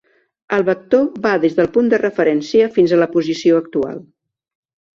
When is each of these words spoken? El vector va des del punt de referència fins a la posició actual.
El 0.55 0.63
vector 0.69 1.03
va 1.25 1.33
des 1.43 1.57
del 1.59 1.69
punt 1.75 1.93
de 1.93 2.01
referència 2.03 2.73
fins 2.79 2.97
a 2.97 3.01
la 3.05 3.11
posició 3.15 3.63
actual. 3.65 4.05